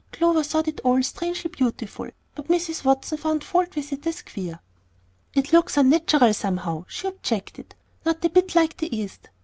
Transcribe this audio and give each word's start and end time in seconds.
Clover 0.11 0.41
thought 0.41 0.67
it 0.67 0.81
all 0.83 1.03
strangely 1.03 1.47
beautiful, 1.51 2.09
but 2.33 2.47
Mrs. 2.47 2.83
Watson 2.83 3.19
found 3.19 3.43
fault 3.43 3.75
with 3.75 3.93
it 3.93 4.07
as 4.07 4.23
"queer." 4.23 4.59
"It 5.35 5.53
looks 5.53 5.77
unnatural, 5.77 6.33
somehow," 6.33 6.85
she 6.87 7.05
objected; 7.05 7.75
"not 8.03 8.25
a 8.25 8.29
bit 8.31 8.55
like 8.55 8.77
the 8.77 8.97
East. 8.97 9.29